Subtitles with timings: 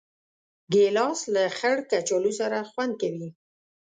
[0.73, 3.29] ګیلاس له خړ کچالو سره خوند کوي.